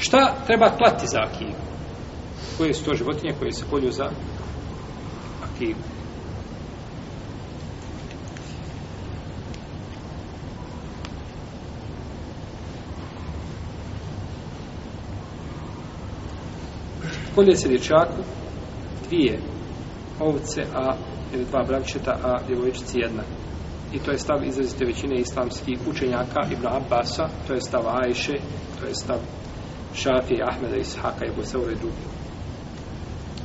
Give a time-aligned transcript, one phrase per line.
[0.00, 1.60] Šta treba klati za akiku?
[2.58, 4.10] Koje su to životinje koje se kolju za
[5.42, 5.80] akiku?
[17.34, 18.22] kolje se dječaku
[19.08, 19.38] dvije
[20.20, 20.94] ovce, a
[21.34, 23.22] ili dva bravčeta, a djevojčici jedna.
[23.92, 28.36] I to je stav izrazite većine islamskih učenjaka Ibn Abbasa, to je stav Ajše,
[28.80, 29.18] to je stav
[29.94, 31.30] Šafije, Ahmeda, Ishaka i
[31.80, 32.06] drugi.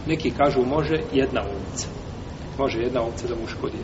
[0.08, 1.88] Neki kažu može jedna ovca.
[2.58, 3.78] Može jedna ovca da mu škodi.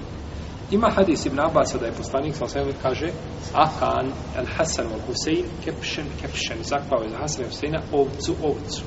[0.71, 3.07] Ima hadis Ibn Abasa da je poslanik sa osvijem kaže
[3.53, 8.83] Akan el Hasan al Husein kepšen kepšen zakvao je za Hasan i Huseina ovcu ovcu.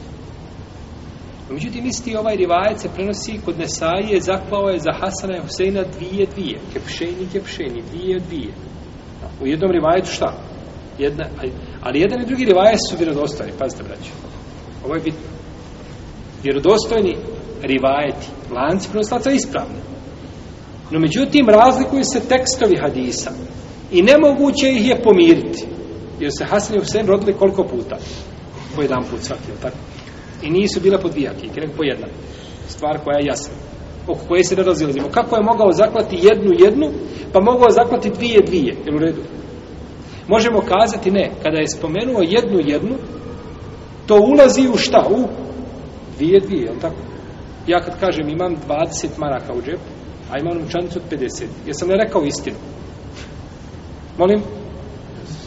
[1.50, 6.27] Međutim, isti ovaj rivajac se prenosi kod Nesaije, zaklao je za Hasana i Huseina dvije,
[6.27, 6.59] dvije.
[6.72, 8.52] Kepšeni, kepšeni, dvije, dvije.
[9.42, 10.33] U jednom rivajetu šta?
[10.98, 11.25] Jedna,
[11.84, 13.52] ali jedan i drugi rivajet su vjerodostojni.
[13.59, 14.11] Pazite, braći.
[14.84, 15.20] Ovo je bitno.
[16.42, 17.16] Vjerodostojni
[17.62, 19.81] rivajeti, lanci prenoslaca ispravni.
[20.91, 23.31] No, međutim, razlikuju se tekstovi hadisa.
[23.92, 25.67] I nemoguće ih je pomiriti.
[26.20, 27.97] Jer se Hasan i Husein rodili koliko puta?
[28.77, 29.77] Po jedan put svaki, tako?
[30.42, 32.06] I nisu bile po dvije akike, nego po jedna.
[32.69, 33.55] Stvar koja je jasna.
[34.08, 35.08] Oko koje se ne razilazimo.
[35.08, 36.91] Kako je mogao zaklati jednu jednu,
[37.33, 38.77] pa mogao zaklati dvije dvije.
[38.86, 39.23] Jel u redu?
[40.28, 41.30] Možemo kazati ne.
[41.42, 42.94] Kada je spomenuo jednu jednu,
[44.06, 45.06] to ulazi u šta?
[45.11, 45.28] U
[46.17, 46.97] dvije dvije, jel tako?
[47.67, 49.91] Ja kad kažem imam 20 maraka u džepu,
[50.33, 51.45] a imam novčanicu od 50.
[51.67, 52.56] Jesam li rekao istinu?
[54.19, 54.42] Molim?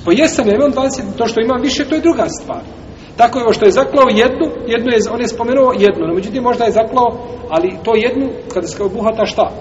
[0.06, 2.62] Pa jesam, ja imam 20, to što imam više, to je druga stvar.
[3.18, 6.44] Tako je ovo što je zaklao jednu, jednu je, on je spomenuo jednu, no međutim
[6.44, 7.18] možda je zaklao,
[7.50, 9.52] ali to jednu, kada se obuhata šta?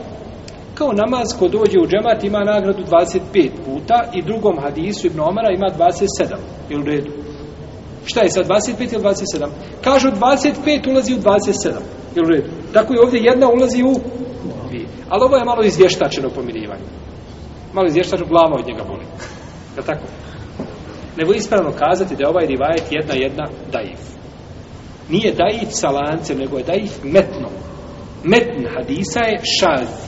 [0.79, 5.51] Kao namaz ko dođe u džemat ima nagradu 25 puta i drugom hadisu Ibn Omara
[5.53, 6.37] ima 27.
[6.71, 7.11] Je u redu?
[8.05, 9.49] Šta je sad, 25 ili 27?
[9.85, 11.71] Kažu 25 ulazi u 27.
[12.17, 12.51] Je u redu?
[12.73, 13.95] Tako je ovdje jedna ulazi u
[14.69, 14.87] dvije.
[15.09, 16.87] Ali ovo je malo izvještačeno pomirivanje.
[17.73, 19.05] Malo izvještačeno, glava od njega boli.
[19.77, 20.07] Je tako?
[21.17, 24.01] nego ispravno kazati da je ovaj rivajet jedna jedna daif.
[25.09, 27.49] Nije daif sa lancem, nego je daif metno.
[28.25, 30.06] Metn hadisa je šaz.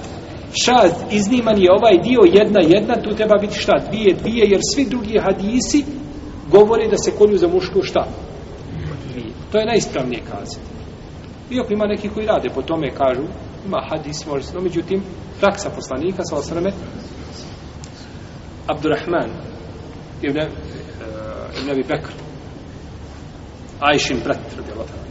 [0.53, 3.73] Šaz izniman je ovaj dio jedna jedna, tu treba biti šta?
[3.89, 5.85] Dvije, dvije, jer svi drugi hadisi
[6.51, 8.07] govore da se kolju za mušku šta?
[9.13, 9.33] Dvije.
[9.53, 10.67] To je najispravnije kazati.
[11.51, 13.23] Iako ima neki koji rade po tome, kažu,
[13.67, 15.03] ima hadis, može se, no međutim,
[15.41, 16.71] praksa poslanika, sa osrame,
[18.67, 19.31] Abdurrahman,
[20.23, 20.49] ibn eh,
[21.61, 22.13] ibn Abi Bekr
[23.81, 24.39] Ajšin brat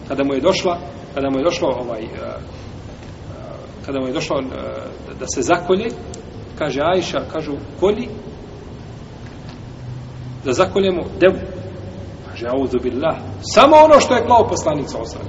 [0.08, 0.80] kada mu je došla
[1.14, 2.08] kada mu je došlo ovaj eh,
[3.88, 4.44] kada mu je došao e,
[5.20, 5.88] da se zakolje
[6.58, 8.08] kaže Ajša kažu kolji
[10.46, 11.40] da zakoljemo devu.
[12.30, 13.18] Kaže auzu billah.
[13.42, 15.20] Samo ono što je klao poslanica sa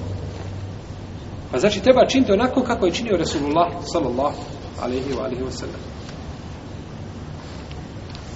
[1.51, 4.43] pa znači treba činiti onako kako je činio Resulullah sallallahu
[4.83, 5.81] alaihi wa alaihi wa sallam.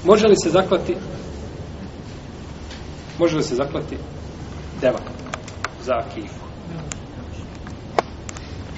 [0.05, 0.97] Može li se zaklati?
[3.19, 3.97] Može li se zaklati
[4.81, 4.99] deva
[5.83, 6.45] za akifu?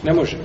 [0.03, 0.39] Ne može.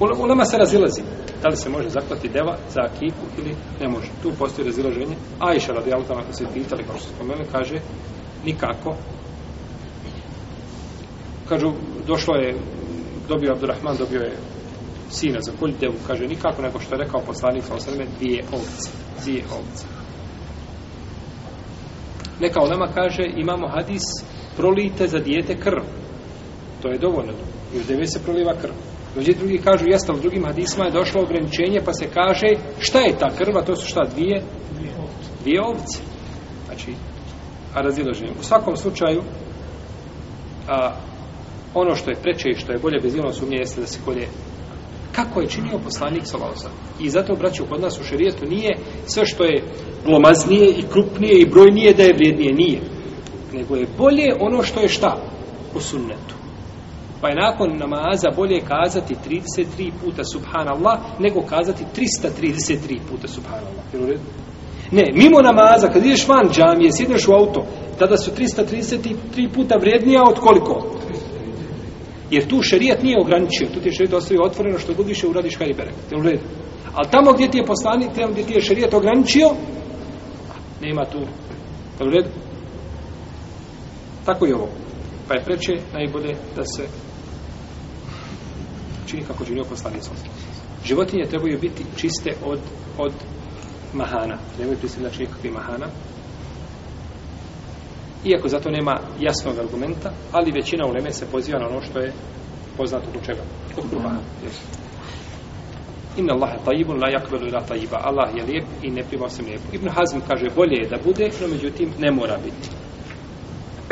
[0.00, 1.02] U nama se razilazi.
[1.42, 4.08] Da li se može zaklati deva za akifu ili ne može.
[4.22, 5.16] Tu postoji razilaženje.
[5.40, 7.74] Ajša radi Altama, ako se pitali, kao što spomenuli, kaže
[8.44, 8.96] nikako.
[11.48, 11.72] Kažu,
[12.06, 12.56] došlo je,
[13.28, 14.36] dobio Abdurrahman, dobio je
[15.10, 18.90] sina za kolj devu, kaže nikako, nego što je rekao poslanik sa osrme, dvije ovce.
[19.22, 19.86] Dvije ovce.
[22.40, 24.02] Neka olema kaže, imamo hadis,
[24.56, 25.82] prolijte za dijete krv.
[26.82, 27.32] To je dovoljno.
[27.74, 28.72] I uz deve se proliva krv.
[29.14, 32.46] Dođe drugi kažu, jeste, u drugim hadisma je došlo ograničenje, pa se kaže,
[32.78, 33.62] šta je ta krva?
[33.62, 34.42] To su šta, dvije?
[35.42, 35.98] Dvije ovce.
[36.66, 36.94] Znači,
[37.74, 38.32] a razilaženje.
[38.40, 39.22] U svakom slučaju,
[40.68, 40.96] a,
[41.74, 44.28] ono što je preče i što je bolje bez ilom sumnje jeste da se kolje
[45.14, 46.70] kako je činio poslanik Salosa.
[47.00, 48.76] I zato, braću, kod nas u šerijetu nije
[49.06, 49.62] sve što je
[50.04, 52.52] glomaznije i krupnije i brojnije da je vrijednije.
[52.52, 52.80] Nije.
[53.52, 55.16] Nego je bolje ono što je šta?
[55.74, 56.34] U sunnetu.
[57.20, 63.84] Pa je nakon namaza bolje kazati 33 puta subhanallah nego kazati 333 puta subhanallah.
[63.92, 64.22] Jel u redu?
[64.90, 67.66] Ne, mimo namaza, kad ideš van džamije, sjedneš u auto,
[67.98, 70.86] tada su 333 puta vrijednija od koliko?
[72.30, 75.56] Jer tu šerijat nije ograničio, tu ti je šerijat ostavio otvoreno što god više uradiš
[75.56, 75.94] kaj berek.
[76.10, 76.44] Jel u redu?
[76.94, 79.48] Ali tamo gdje ti je poslanik, tamo gdje ti je šerijat ograničio,
[80.80, 81.18] nema tu.
[82.00, 82.28] Jel u redu?
[84.24, 84.68] Tako je ovo.
[85.28, 86.86] Pa je preče najbolje da se
[89.06, 90.02] čini kako činio poslanik
[90.84, 92.58] Životinje trebaju biti čiste od,
[92.98, 93.12] od
[93.92, 94.38] mahana.
[94.58, 95.86] Nemoj pristaviti znači nikakvi mahana.
[98.24, 102.12] Iako zato nema jasnog argumenta, ali većina uleme se poziva na ono što je
[102.76, 103.42] poznato kod čega?
[103.74, 104.20] Kod kurbana.
[106.16, 107.98] Inna Allahe tajibun la yakbelu ila tajiba.
[108.02, 109.64] Allah je lijep i ne prima osim lijepo.
[109.72, 112.68] Ibn Hazm kaže bolje je da bude, no međutim ne mora biti.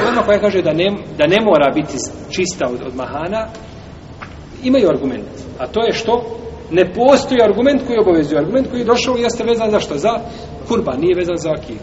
[0.08, 1.96] Ona koja kaže da ne, da ne mora biti
[2.30, 3.48] čista od, od mahana,
[4.62, 5.28] imaju argument.
[5.58, 6.24] A to je što?
[6.70, 8.38] Ne postoji argument koji obavezuje.
[8.38, 9.98] Argument koji je došao jeste vezan za što?
[9.98, 10.14] Za
[10.68, 11.78] kurban, nije vezan za akiju.